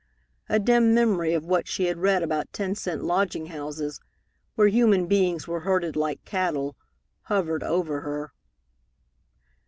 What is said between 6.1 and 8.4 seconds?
cattle, hovered over her.